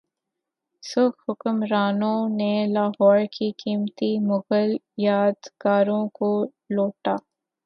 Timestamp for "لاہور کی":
2.67-3.51